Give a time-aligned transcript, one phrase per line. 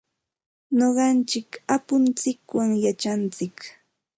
[0.77, 3.57] Nuqanchik apuntsikwan yachantsik.